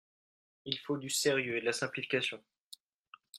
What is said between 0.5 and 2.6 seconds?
Il faut du sérieux et de la simplification.